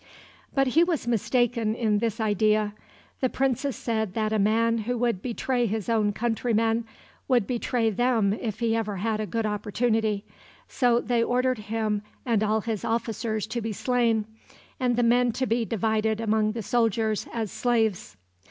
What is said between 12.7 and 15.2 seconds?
officers to be slain, and the